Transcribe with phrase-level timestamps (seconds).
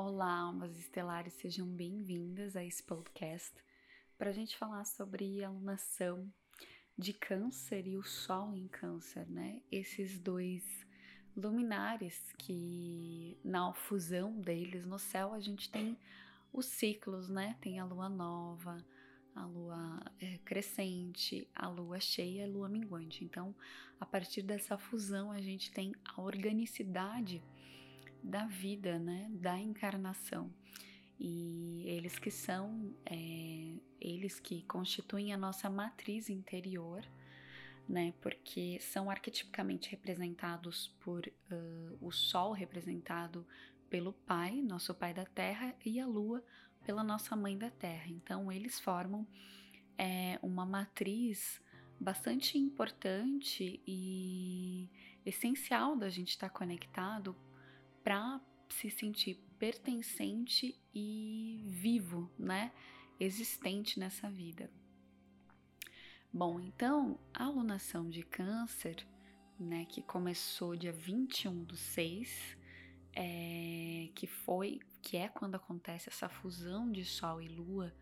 [0.00, 3.52] Olá, almas estelares, sejam bem-vindas a esse podcast
[4.16, 6.32] para a gente falar sobre alunação
[6.96, 9.60] de Câncer e o Sol em Câncer, né?
[9.72, 10.62] Esses dois
[11.36, 15.98] luminares que, na fusão deles no céu, a gente tem
[16.52, 17.56] os ciclos, né?
[17.60, 18.78] Tem a lua nova,
[19.34, 23.24] a lua é, crescente, a lua cheia e a lua minguante.
[23.24, 23.52] Então,
[23.98, 27.42] a partir dessa fusão, a gente tem a organicidade
[28.28, 29.28] da vida, né?
[29.32, 30.52] Da encarnação.
[31.18, 37.04] E eles que são, é, eles que constituem a nossa matriz interior,
[37.88, 38.12] né?
[38.20, 43.46] Porque são arquetipicamente representados por uh, o Sol representado
[43.88, 46.44] pelo Pai, nosso Pai da Terra, e a Lua
[46.84, 48.08] pela nossa Mãe da Terra.
[48.08, 49.26] Então eles formam
[49.96, 51.60] é, uma matriz
[51.98, 54.88] bastante importante e
[55.26, 57.34] essencial da gente estar conectado
[58.02, 62.72] para se sentir pertencente e vivo, né?
[63.18, 64.70] Existente nessa vida.
[66.32, 69.06] Bom, então a alunação de câncer,
[69.58, 72.56] né, que começou dia 21 do 6,
[73.14, 77.92] é, que foi, que é quando acontece essa fusão de Sol e Lua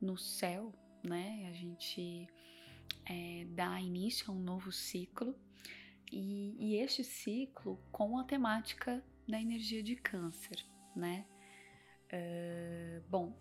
[0.00, 1.48] no céu, né?
[1.48, 2.28] A gente
[3.04, 5.34] é, dá início a um novo ciclo
[6.10, 11.26] e, e este ciclo com a temática da energia de câncer, né?
[12.12, 13.34] Uh, bom,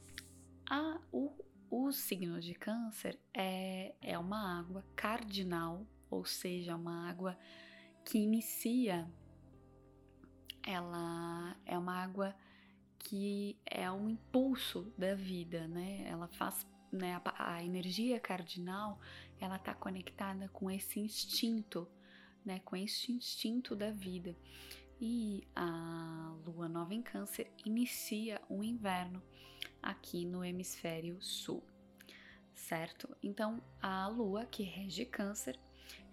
[0.69, 1.33] a, o,
[1.69, 7.37] o signo de câncer é, é uma água cardinal, ou seja, uma água
[8.05, 9.09] que inicia,
[10.63, 12.35] ela é uma água
[12.99, 16.03] que é um impulso da vida, né?
[16.07, 17.19] Ela faz, né?
[17.25, 18.99] A, a energia cardinal,
[19.39, 21.87] ela está conectada com esse instinto,
[22.45, 22.59] né?
[22.59, 24.35] Com esse instinto da vida
[25.01, 29.19] e a lua nova em Câncer inicia o inverno
[29.81, 31.63] aqui no hemisfério sul,
[32.53, 33.09] certo?
[33.23, 35.59] Então, a lua que rege Câncer,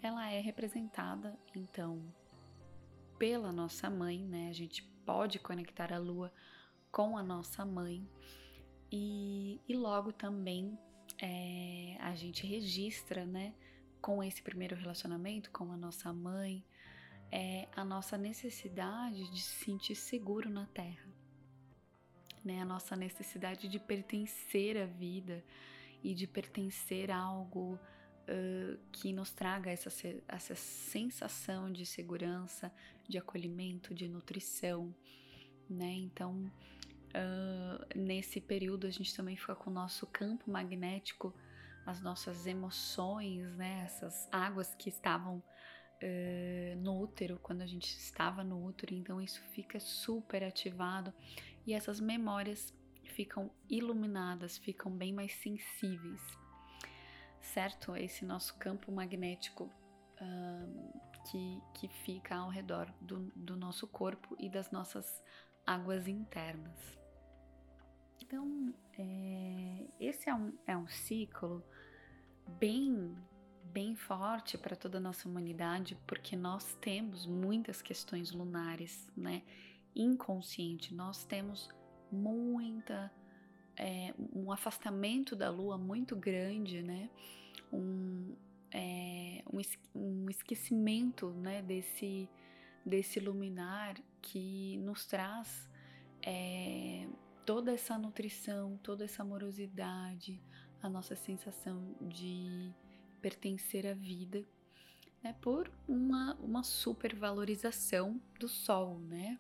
[0.00, 2.02] ela é representada então
[3.18, 4.48] pela nossa mãe, né?
[4.48, 6.32] A gente pode conectar a lua
[6.90, 8.08] com a nossa mãe
[8.90, 10.78] e, e logo também
[11.18, 13.54] é, a gente registra, né?
[14.00, 16.64] Com esse primeiro relacionamento com a nossa mãe,
[17.30, 21.06] é a nossa necessidade de se sentir seguro na Terra,
[22.44, 22.60] né?
[22.60, 25.44] A nossa necessidade de pertencer à vida
[26.02, 29.90] e de pertencer a algo uh, que nos traga essa,
[30.26, 32.72] essa sensação de segurança,
[33.08, 34.94] de acolhimento, de nutrição,
[35.68, 35.92] né?
[35.92, 36.50] Então,
[37.08, 41.34] uh, nesse período a gente também fica com o nosso campo magnético,
[41.84, 43.82] as nossas emoções, né?
[43.84, 45.42] Essas águas que estavam
[46.02, 51.12] uh, no útero, quando a gente estava no útero, então isso fica super ativado
[51.66, 56.20] e essas memórias ficam iluminadas, ficam bem mais sensíveis,
[57.40, 57.96] certo?
[57.96, 61.00] Esse nosso campo magnético uh,
[61.30, 65.22] que, que fica ao redor do, do nosso corpo e das nossas
[65.66, 66.98] águas internas.
[68.22, 71.64] Então, é, esse é um, é um ciclo
[72.58, 73.16] bem
[73.72, 79.42] bem forte para toda a nossa humanidade, porque nós temos muitas questões lunares, né?
[79.94, 81.68] Inconsciente, nós temos
[82.10, 83.12] muita
[83.76, 87.10] é, um afastamento da Lua muito grande, né?
[87.72, 88.34] Um,
[88.72, 89.60] é, um,
[89.94, 91.62] um esquecimento, né?
[91.62, 92.28] Desse
[92.84, 95.68] desse luminar que nos traz
[96.22, 97.06] é,
[97.44, 100.40] toda essa nutrição, toda essa amorosidade,
[100.82, 102.72] a nossa sensação de
[103.20, 104.44] pertencer à vida,
[105.22, 109.38] né, por uma, uma supervalorização do sol, né?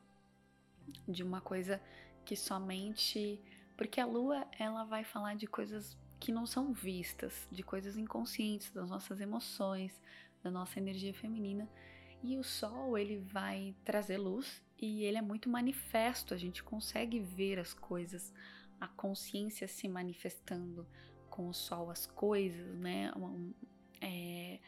[1.06, 1.80] De uma coisa
[2.24, 3.40] que somente.
[3.76, 8.70] Porque a lua ela vai falar de coisas que não são vistas, de coisas inconscientes,
[8.70, 10.00] das nossas emoções,
[10.42, 11.68] da nossa energia feminina.
[12.22, 17.20] E o sol ele vai trazer luz e ele é muito manifesto, a gente consegue
[17.20, 18.32] ver as coisas,
[18.80, 20.86] a consciência se manifestando
[21.38, 23.12] com o sol, as coisas, né?
[24.00, 24.58] é,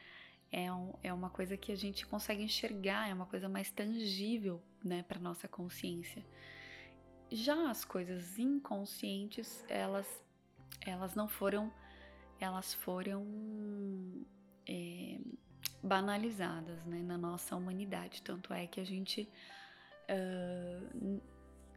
[0.53, 4.63] é, um, é uma coisa que a gente consegue enxergar, é uma coisa mais tangível
[4.85, 6.25] né, para nossa consciência.
[7.29, 10.07] Já as coisas inconscientes, elas,
[10.87, 11.73] elas não foram,
[12.39, 13.27] elas foram
[14.65, 15.19] é,
[15.83, 18.23] banalizadas né, na nossa humanidade.
[18.23, 19.29] Tanto é que a gente
[20.09, 21.21] uh,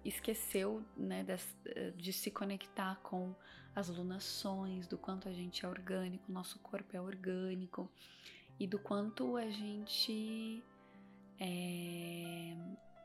[0.05, 1.43] esqueceu né, das,
[1.97, 3.35] de se conectar com
[3.75, 7.89] as lunações, do quanto a gente é orgânico, nosso corpo é orgânico
[8.59, 10.63] e do quanto a gente
[11.39, 12.55] é,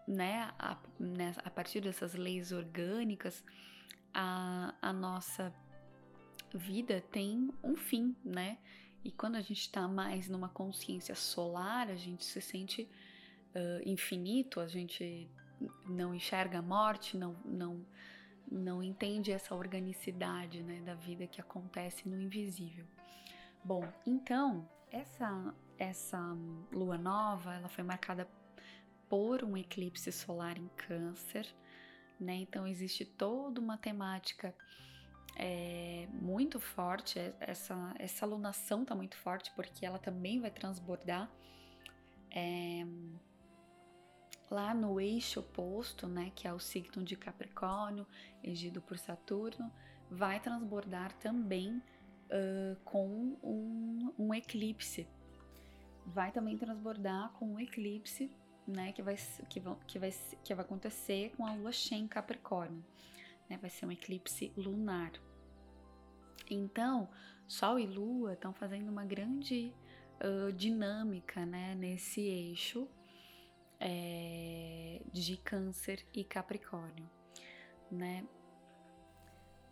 [0.07, 3.43] né, a, né, a partir dessas leis orgânicas,
[4.13, 5.55] a, a nossa
[6.55, 8.59] vida tem um fim, né?
[9.05, 12.89] E quando a gente está mais numa consciência solar, a gente se sente
[13.55, 15.29] uh, infinito, a gente
[15.87, 17.85] não enxerga a morte, não, não,
[18.51, 22.87] não entende essa organicidade né, da vida que acontece no invisível.
[23.65, 26.19] Bom, então essa essa
[26.73, 28.29] lua nova, ela foi marcada
[29.09, 31.47] por um eclipse solar em Câncer,
[32.19, 32.35] né?
[32.35, 34.55] Então existe toda uma temática
[35.37, 37.19] é, muito forte.
[37.41, 41.31] Essa essa alunação tá muito forte porque ela também vai transbordar
[42.31, 42.85] é,
[44.51, 46.33] lá no eixo oposto, né?
[46.35, 48.07] Que é o signo de Capricórnio,
[48.43, 49.73] regido por Saturno,
[50.11, 51.83] vai transbordar também
[52.29, 55.07] uh, com um, um eclipse.
[56.07, 58.31] Vai também transbordar com um eclipse,
[58.67, 59.17] né, que vai,
[59.49, 60.11] que, vão, que, vai,
[60.43, 62.85] que vai acontecer com a lua cheia em Capricórnio.
[63.49, 65.13] Né, vai ser um eclipse lunar.
[66.51, 67.09] Então,
[67.47, 69.75] Sol e Lua estão fazendo uma grande
[70.23, 72.89] uh, dinâmica né, nesse eixo
[73.81, 77.09] é, de Câncer e Capricórnio,
[77.91, 78.27] né?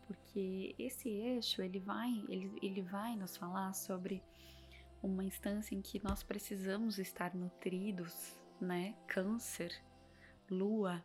[0.06, 4.22] porque esse eixo ele vai, ele, ele vai nos falar sobre
[5.02, 8.94] uma instância em que nós precisamos estar nutridos, né?
[9.06, 9.72] Câncer,
[10.48, 11.04] Lua,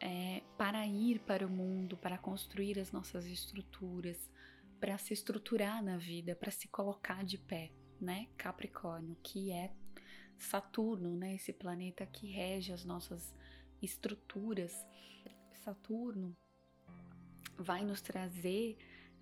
[0.00, 4.30] é, para ir para o mundo, para construir as nossas estruturas,
[4.80, 7.70] para se estruturar na vida, para se colocar de pé,
[8.00, 8.28] né?
[8.36, 9.70] Capricórnio, que é
[10.38, 11.34] Saturno, né?
[11.34, 13.34] Esse planeta que rege as nossas
[13.82, 14.86] estruturas.
[15.64, 16.36] Saturno
[17.58, 18.76] vai nos trazer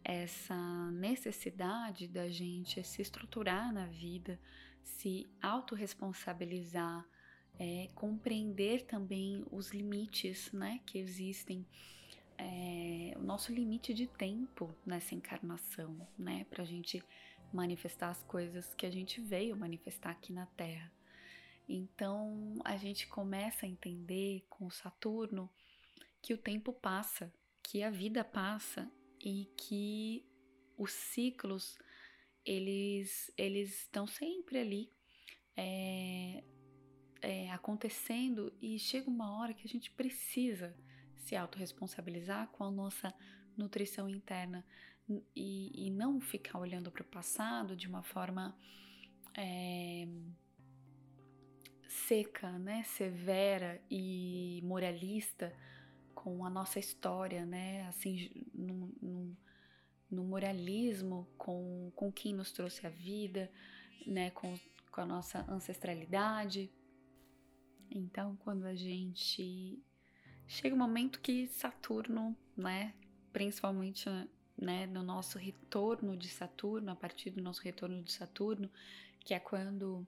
[0.05, 4.38] essa necessidade da gente se estruturar na vida,
[4.82, 7.06] se autorresponsabilizar,
[7.58, 11.67] é, compreender também os limites né, que existem,
[12.37, 17.02] é, o nosso limite de tempo nessa encarnação, né, para a gente
[17.52, 20.93] manifestar as coisas que a gente veio manifestar aqui na Terra.
[21.69, 25.50] Então a gente começa a entender com Saturno
[26.20, 27.32] que o tempo passa,
[27.62, 28.90] que a vida passa
[29.20, 30.25] e que
[30.76, 31.78] os ciclos
[32.44, 34.90] eles eles estão sempre ali
[35.56, 36.44] é,
[37.22, 40.76] é, acontecendo e chega uma hora que a gente precisa
[41.17, 43.14] se autorresponsabilizar com a nossa
[43.56, 44.64] nutrição interna
[45.34, 48.56] e, e não ficar olhando para o passado de uma forma
[49.34, 50.06] é,
[52.09, 55.55] seca, né, severa e moralista,
[56.15, 57.87] com a nossa história, né?
[57.87, 59.37] Assim, no, no,
[60.11, 63.51] no moralismo, com, com quem nos trouxe a vida,
[64.06, 64.31] né?
[64.31, 64.59] Com,
[64.91, 66.71] com a nossa ancestralidade.
[67.91, 69.83] Então, quando a gente
[70.47, 72.95] chega um momento que Saturno, né?
[73.33, 74.09] Principalmente
[74.56, 78.71] né, no nosso retorno de Saturno, a partir do nosso retorno de Saturno,
[79.25, 80.06] que é quando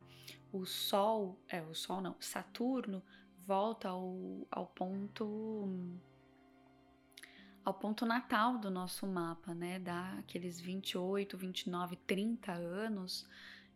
[0.53, 3.03] o Sol, é o Sol não, Saturno
[3.47, 5.99] volta ao, ao ponto
[7.65, 9.81] ao ponto natal do nosso mapa, né?
[9.81, 13.29] Dá aqueles 28, 29, 30 anos,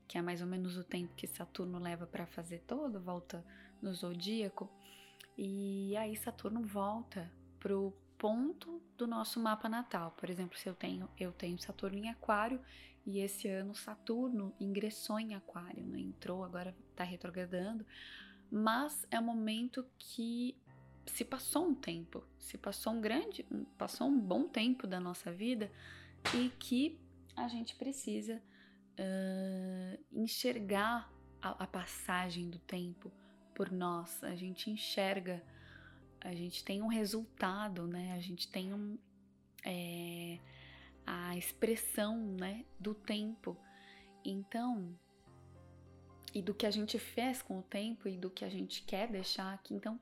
[0.06, 3.44] que é mais ou menos o tempo que Saturno leva para fazer toda a volta
[3.82, 4.70] no zodíaco.
[5.36, 10.12] E aí Saturno volta pro ponto do nosso mapa natal.
[10.12, 12.60] Por exemplo, se eu tenho eu tenho Saturno em Aquário
[13.06, 16.00] e esse ano Saturno ingressou em Aquário, né?
[16.00, 17.84] entrou, agora está retrogradando
[18.50, 20.56] mas é um momento que
[21.06, 23.46] se passou um tempo, se passou um grande,
[23.78, 25.70] passou um bom tempo da nossa vida
[26.34, 26.98] e que
[27.36, 28.42] a gente precisa
[28.98, 33.12] uh, enxergar a, a, passagem do tempo
[33.54, 34.22] por nós.
[34.24, 35.42] A gente enxerga,
[36.20, 38.14] a gente tem um resultado, né?
[38.14, 38.98] A gente tem um,
[39.64, 40.38] é,
[41.06, 43.56] a expressão, né, do tempo.
[44.24, 44.94] Então,
[46.34, 49.08] e do que a gente fez com o tempo e do que a gente quer
[49.08, 49.74] deixar aqui.
[49.74, 49.98] Então,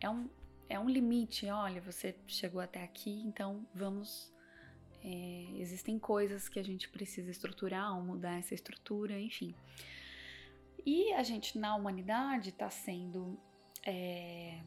[0.00, 0.28] é um,
[0.68, 1.48] é um limite.
[1.50, 4.32] Olha, você chegou até aqui, então vamos.
[5.04, 9.52] É, existem coisas que a gente precisa estruturar ou mudar essa estrutura, enfim.
[10.84, 13.38] E a gente na humanidade está sendo
[13.84, 14.60] é,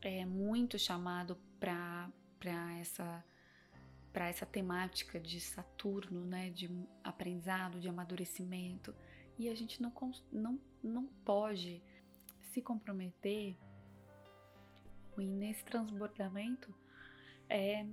[0.00, 2.10] é, muito chamado para
[2.80, 3.24] essa
[4.18, 6.68] para essa temática de Saturno, né, de
[7.04, 8.92] aprendizado, de amadurecimento.
[9.38, 9.92] E a gente não,
[10.32, 11.80] não, não pode
[12.50, 13.56] se comprometer
[15.16, 16.74] e nesse transbordamento.
[17.48, 17.86] É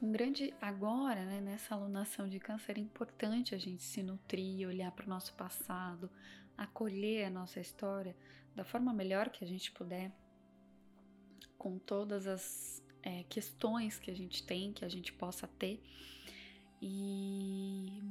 [0.00, 4.90] um grande agora, né, nessa alunação de câncer é importante a gente se nutrir, olhar
[4.90, 6.10] para o nosso passado,
[6.56, 8.16] acolher a nossa história
[8.56, 10.10] da forma melhor que a gente puder,
[11.58, 15.80] com todas as é, questões que a gente tem, que a gente possa ter,
[16.80, 18.02] e,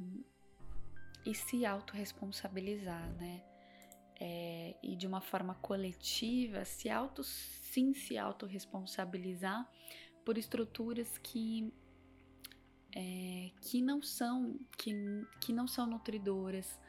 [1.25, 3.43] e se autorresponsabilizar, né?
[4.19, 9.67] É, e de uma forma coletiva, se auto, sim se autorresponsabilizar
[10.23, 11.73] por estruturas que
[12.95, 14.93] é, que não são que,
[15.41, 16.79] que não são nutridoras,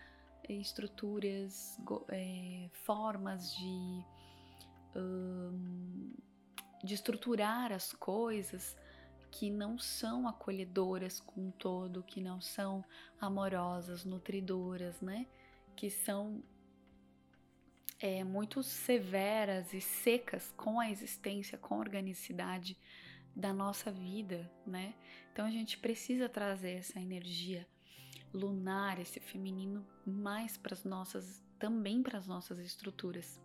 [0.48, 4.04] estruturas, é, formas de
[4.94, 6.12] um,
[6.84, 8.76] de estruturar as coisas
[9.30, 12.84] que não são acolhedoras com todo, que não são
[13.20, 15.26] amorosas, nutridoras, né?
[15.74, 16.44] Que são
[17.98, 22.78] é, muito severas e secas com a existência, com a organicidade
[23.34, 24.94] da nossa vida, né?
[25.32, 27.66] Então a gente precisa trazer essa energia
[28.32, 33.40] lunar, esse feminino mais para as nossas, também para as nossas estruturas.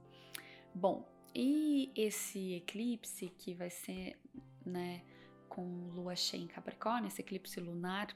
[0.75, 4.19] Bom, e esse eclipse que vai ser,
[4.65, 5.01] né,
[5.48, 8.15] com lua cheia em Capricórnio, esse eclipse lunar,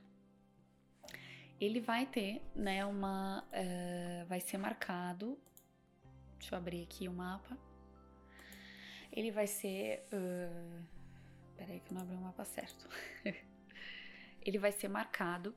[1.60, 5.40] ele vai ter, né, uma, uh, vai ser marcado.
[6.38, 7.58] Deixa eu abrir aqui o mapa.
[9.12, 10.84] Ele vai ser uh,
[11.56, 12.90] Peraí que eu não abri o mapa certo.
[14.42, 15.56] ele vai ser marcado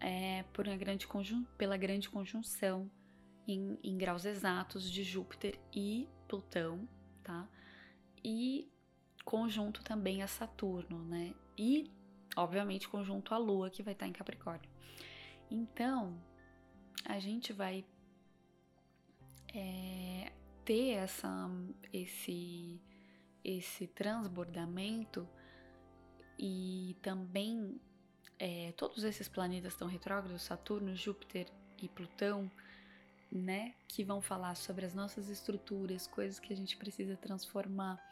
[0.00, 2.90] é, por uma grande conjun pela grande conjunção
[3.46, 6.88] em, em, graus exatos de Júpiter e Plutão,
[7.24, 7.48] tá?
[8.22, 8.70] E
[9.24, 11.34] conjunto também a Saturno, né?
[11.56, 11.90] E,
[12.36, 14.70] obviamente, conjunto a Lua, que vai estar em Capricórnio.
[15.50, 16.20] Então,
[17.04, 17.84] a gente vai
[19.54, 20.32] é,
[20.64, 21.50] ter essa,
[21.92, 22.80] esse
[23.44, 25.26] esse transbordamento
[26.38, 27.80] e também
[28.38, 31.46] é, todos esses planetas estão retrógrados, Saturno, Júpiter
[31.80, 32.50] e Plutão,
[33.30, 38.02] né, que vão falar sobre as nossas estruturas, coisas que a gente precisa transformar,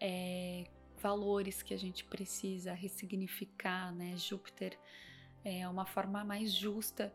[0.00, 0.66] é,
[1.00, 4.16] valores que a gente precisa ressignificar, né?
[4.16, 4.78] Júpiter
[5.44, 7.12] é uma forma mais justa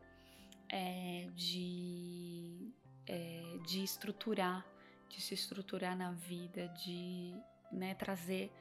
[0.67, 2.71] é, de,
[3.07, 4.65] é, de estruturar
[5.09, 7.35] de se estruturar na vida, de
[7.71, 8.51] né, trazer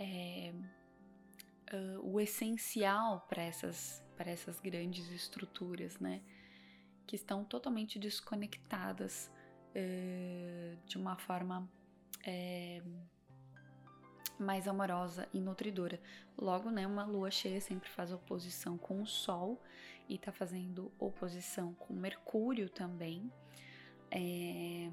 [0.00, 0.76] uh,
[2.02, 6.20] o essencial para essas, essas grandes estruturas, né,
[7.06, 9.30] que estão totalmente desconectadas
[9.70, 11.68] uh, de uma forma
[12.26, 12.82] é,
[14.38, 16.00] mais amorosa e nutridora.
[16.36, 19.62] Logo, né, uma lua cheia sempre faz oposição com o Sol
[20.08, 23.30] e está fazendo oposição com Mercúrio também.
[24.10, 24.90] É,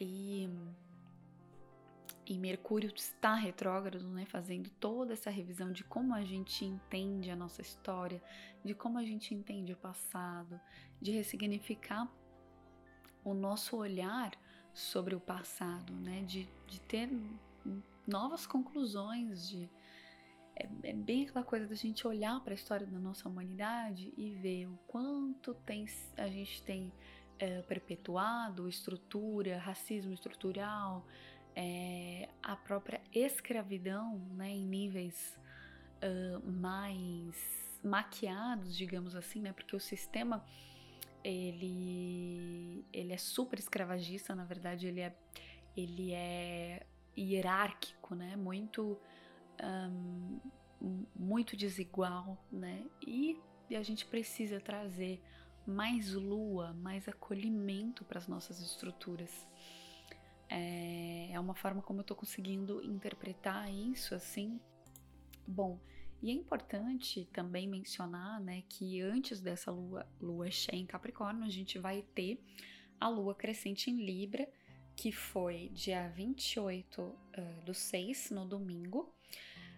[0.00, 0.48] e,
[2.26, 7.36] e Mercúrio está retrógrado, né, fazendo toda essa revisão de como a gente entende a
[7.36, 8.22] nossa história,
[8.64, 10.60] de como a gente entende o passado,
[11.00, 12.10] de ressignificar
[13.22, 14.32] o nosso olhar
[14.72, 17.10] sobre o passado, né, de, de ter
[18.06, 19.70] novas conclusões, de
[20.56, 24.30] é, é, bem aquela coisa da gente olhar para a história da nossa humanidade e
[24.30, 26.92] ver o quanto tem a gente tem
[27.38, 31.04] é, perpetuado, estrutura, racismo estrutural,
[31.56, 35.38] é, a própria escravidão né, em níveis
[36.02, 40.44] uh, mais maquiados, digamos assim, né, porque o sistema
[41.22, 45.14] ele, ele é super escravagista, na verdade ele é,
[45.76, 48.98] ele é hierárquico, né, muito,
[49.62, 50.40] um,
[51.14, 53.38] muito desigual, né, e,
[53.70, 55.22] e a gente precisa trazer
[55.66, 59.46] mais lua, mais acolhimento para as nossas estruturas.
[60.56, 64.60] É, é uma forma como eu estou conseguindo interpretar isso assim.
[65.44, 65.80] Bom,
[66.22, 71.50] e é importante também mencionar, né, que antes dessa lua, lua cheia em Capricórnio, a
[71.50, 72.40] gente vai ter
[73.00, 74.48] a lua crescente em Libra,
[74.96, 77.16] que foi dia 28 uh,
[77.64, 79.12] do 6, no domingo.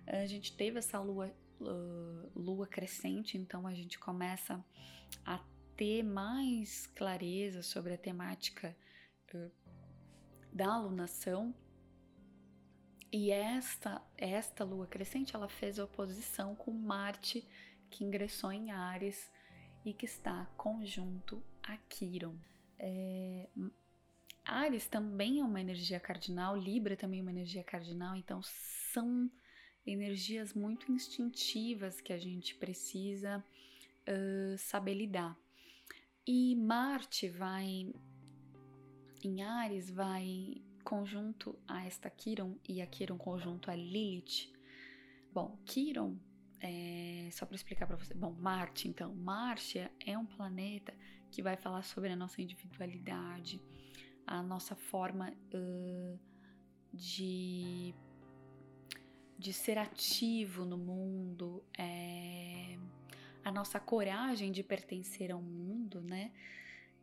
[0.06, 4.62] A gente teve essa lua, uh, lua crescente, então a gente começa
[5.24, 5.42] a
[5.74, 8.76] ter mais clareza sobre a temática
[9.34, 9.50] uh,
[10.56, 11.54] da alunação.
[13.12, 17.46] E esta, esta lua crescente, ela fez oposição com Marte,
[17.90, 19.30] que ingressou em Ares
[19.84, 22.34] e que está conjunto a Quiron.
[22.78, 23.48] É,
[24.44, 29.30] Ares também é uma energia cardinal, Libra também é uma energia cardinal, então são
[29.86, 33.44] energias muito instintivas que a gente precisa
[34.08, 35.36] uh, saber lidar.
[36.26, 37.92] E Marte vai
[39.22, 44.52] em Ares, vai conjunto a esta Quiron e a Quiron conjunto a Lilith.
[45.32, 46.16] Bom, Quiron,
[46.60, 50.94] é, só para explicar para você, bom, Marte então, Marte é um planeta
[51.30, 53.60] que vai falar sobre a nossa individualidade,
[54.26, 56.18] a nossa forma uh,
[56.92, 57.94] de,
[59.38, 62.78] de ser ativo no mundo, é,
[63.44, 66.32] a nossa coragem de pertencer ao mundo, né?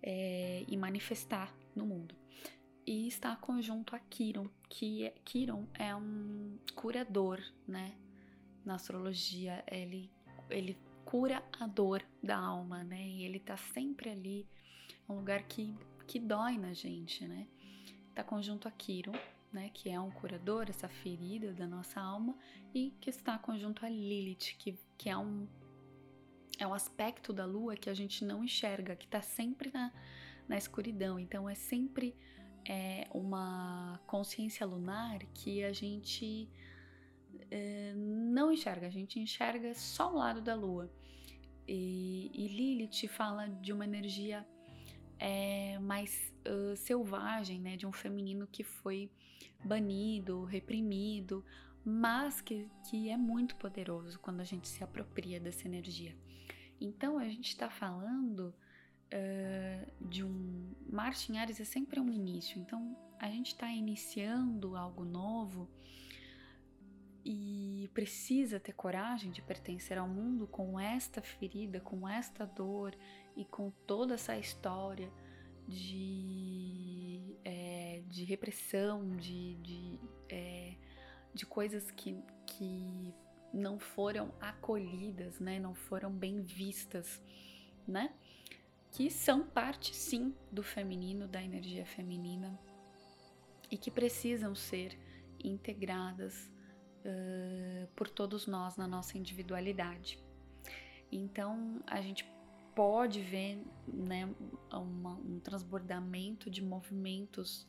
[0.06, 2.16] É, e manifestar no mundo.
[2.86, 7.96] E está conjunto a Kiron, que é, Kiron é um curador, né?
[8.66, 10.12] Na astrologia, ele,
[10.50, 13.02] ele cura a dor da alma, né?
[13.02, 14.48] E ele tá sempre ali,
[15.08, 15.74] um lugar que,
[16.06, 17.48] que dói na gente, né?
[18.14, 19.18] Tá conjunto a Kiron,
[19.52, 19.70] né?
[19.74, 22.36] Que é um curador, essa ferida da nossa alma,
[22.74, 25.48] e que está conjunto a Lilith, que, que é um
[26.60, 29.92] é um aspecto da lua que a gente não enxerga, que está sempre na,
[30.48, 31.20] na escuridão.
[31.20, 32.16] Então é sempre
[32.68, 36.50] é, uma consciência lunar que a gente
[37.50, 40.92] é, não enxerga, a gente enxerga só o lado da lua.
[41.68, 44.46] E, e Lilith fala de uma energia
[45.18, 49.10] é, mais uh, selvagem, né, de um feminino que foi
[49.64, 51.46] banido, reprimido,
[51.86, 56.16] mas que, que é muito poderoso quando a gente se apropria dessa energia.
[56.80, 58.54] Então a gente está falando
[59.14, 60.74] uh, de um.
[60.90, 65.70] Marte em Ares é sempre um início, então a gente está iniciando algo novo
[67.26, 72.96] e precisa ter coragem de pertencer ao mundo com esta ferida, com esta dor
[73.36, 75.10] e com toda essa história
[75.68, 80.76] de, é, de repressão, de, de, é,
[81.34, 82.16] de coisas que,
[82.46, 83.14] que
[83.54, 85.60] não foram acolhidas, né?
[85.60, 87.22] Não foram bem vistas,
[87.88, 88.14] né?
[88.94, 92.58] Que são parte sim do feminino, da energia feminina
[93.70, 94.98] e que precisam ser
[95.44, 96.52] integradas
[97.00, 100.20] uh, por todos nós na nossa individualidade.
[101.12, 102.24] Então a gente
[102.76, 104.30] pode ver né,
[104.72, 107.68] uma, um transbordamento de movimentos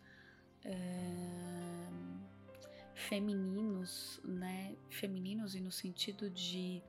[0.65, 1.85] uh,
[2.95, 4.77] femininos, né?
[4.89, 6.83] Femininos e no sentido de,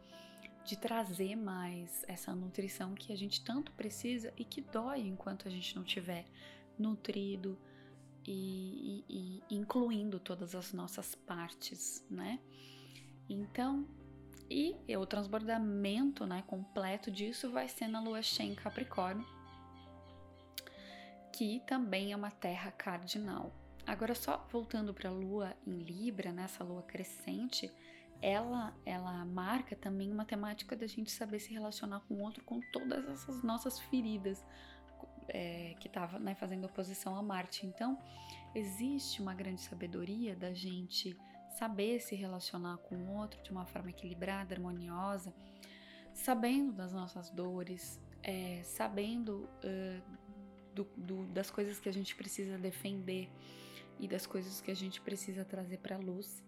[0.66, 5.52] de trazer mais essa nutrição que a gente tanto precisa e que dói enquanto a
[5.52, 6.26] gente não tiver
[6.78, 7.58] nutrido
[8.26, 12.40] e, e, e incluindo todas as nossas partes, né?
[13.30, 13.88] Então,
[14.50, 19.26] e o transbordamento né, completo disso vai ser na lua cheia em Capricórnio,
[21.32, 23.54] que também é uma terra cardinal.
[23.86, 27.72] Agora só voltando para a lua em Libra, nessa né, lua crescente,
[28.22, 32.60] ela ela marca também uma temática da gente saber se relacionar com o outro com
[32.72, 34.46] todas essas nossas feridas
[35.28, 37.66] é, que estava né, fazendo oposição a Marte.
[37.66, 37.98] Então
[38.54, 41.18] existe uma grande sabedoria da gente
[41.58, 45.34] saber se relacionar com o outro de uma forma equilibrada, harmoniosa,
[46.14, 50.02] sabendo das nossas dores, é, sabendo uh,
[50.74, 53.30] do, do, das coisas que a gente precisa defender
[54.00, 56.44] e das coisas que a gente precisa trazer para a luz,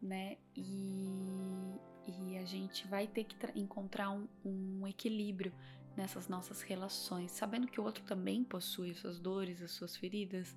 [0.00, 0.36] né?
[0.56, 5.52] E, e a gente vai ter que encontrar um, um equilíbrio
[5.96, 10.56] nessas nossas relações, sabendo que o outro também possui suas dores, as suas feridas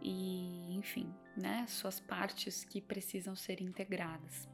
[0.00, 4.48] e, enfim, né, suas partes que precisam ser integradas.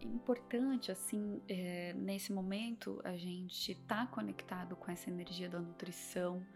[0.00, 6.46] Importante, assim, é, nesse momento, a gente tá conectado com essa energia da nutrição,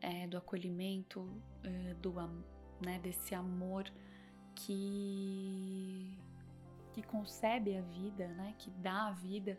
[0.00, 1.28] é, do acolhimento,
[1.62, 2.14] é, do,
[2.84, 3.84] né, desse amor
[4.56, 6.18] que
[6.92, 9.58] que concebe a vida, né, que dá a vida,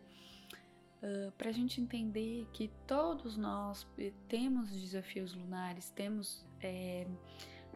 [1.00, 3.86] uh, para a gente entender que todos nós
[4.26, 7.06] temos desafios lunares, temos é,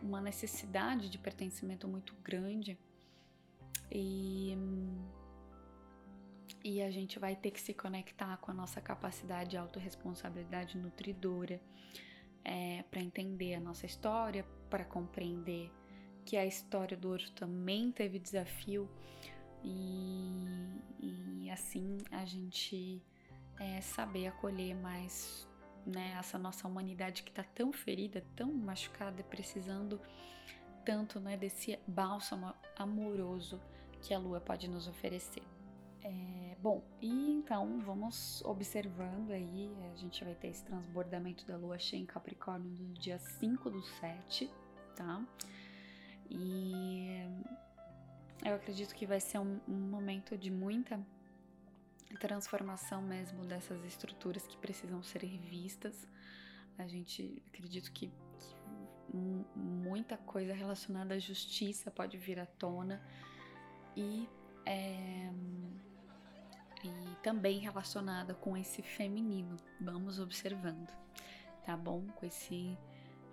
[0.03, 2.77] uma necessidade de pertencimento muito grande
[3.89, 4.59] e
[6.65, 11.61] e a gente vai ter que se conectar com a nossa capacidade de autorresponsabilidade nutridora
[12.45, 15.73] é, para entender a nossa história, para compreender
[16.25, 18.89] que a história do ouro também teve desafio
[19.65, 20.45] e,
[21.01, 23.03] e assim a gente
[23.59, 25.49] é, saber acolher mais
[25.87, 30.01] né, essa nossa humanidade que está tão ferida, tão machucada, precisando
[30.85, 33.61] tanto né, desse bálsamo amoroso
[34.01, 35.43] que a lua pode nos oferecer.
[36.05, 41.79] É, bom, e então vamos observando aí, a gente vai ter esse transbordamento da lua
[41.79, 44.51] cheia em Capricórnio no dia 5 do 7,
[44.97, 45.25] tá?
[46.35, 47.29] E
[48.45, 50.99] eu acredito que vai ser um, um momento de muita
[52.19, 56.09] transformação mesmo dessas estruturas que precisam ser revistas.
[56.79, 58.57] A gente acredito que, que
[59.55, 63.03] muita coisa relacionada à justiça pode vir à tona
[63.95, 64.27] e
[64.65, 65.31] é,
[66.83, 69.57] e também relacionada com esse feminino.
[69.81, 70.91] Vamos observando,
[71.65, 72.07] tá bom?
[72.17, 72.77] Com esse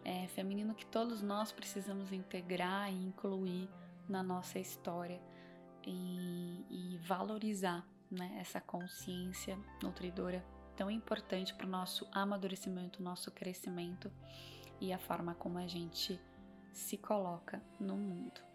[0.09, 3.69] é, feminino que todos nós precisamos integrar e incluir
[4.07, 5.21] na nossa história
[5.85, 10.43] e, e valorizar né, essa consciência nutridora
[10.75, 14.11] tão importante para o nosso amadurecimento, nosso crescimento
[14.81, 16.19] e a forma como a gente
[16.73, 18.48] se coloca no mundo.